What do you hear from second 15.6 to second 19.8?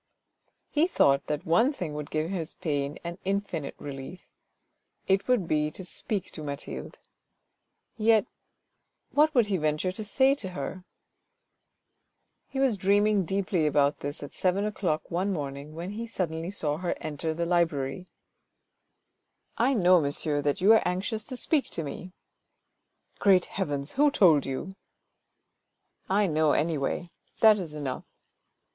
when he suddenly saw her enter the library." I